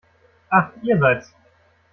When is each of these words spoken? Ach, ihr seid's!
Ach, 0.49 0.71
ihr 0.81 0.97
seid's! 0.97 1.31